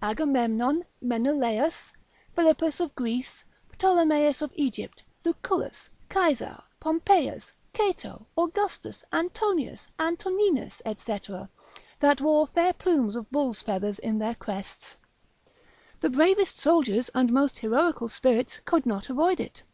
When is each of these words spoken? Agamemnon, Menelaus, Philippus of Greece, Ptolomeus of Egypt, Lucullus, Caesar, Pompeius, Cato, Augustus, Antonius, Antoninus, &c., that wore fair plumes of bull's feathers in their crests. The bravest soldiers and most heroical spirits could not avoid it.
Agamemnon, 0.00 0.84
Menelaus, 1.00 1.92
Philippus 2.36 2.78
of 2.78 2.94
Greece, 2.94 3.42
Ptolomeus 3.80 4.40
of 4.40 4.52
Egypt, 4.54 5.02
Lucullus, 5.24 5.90
Caesar, 6.12 6.56
Pompeius, 6.78 7.52
Cato, 7.72 8.24
Augustus, 8.38 9.02
Antonius, 9.12 9.88
Antoninus, 9.98 10.82
&c., 10.98 11.18
that 11.98 12.20
wore 12.20 12.46
fair 12.46 12.72
plumes 12.72 13.16
of 13.16 13.28
bull's 13.32 13.60
feathers 13.60 13.98
in 13.98 14.20
their 14.20 14.36
crests. 14.36 14.96
The 15.98 16.10
bravest 16.10 16.58
soldiers 16.60 17.10
and 17.12 17.32
most 17.32 17.58
heroical 17.58 18.08
spirits 18.08 18.60
could 18.64 18.86
not 18.86 19.10
avoid 19.10 19.40
it. 19.40 19.64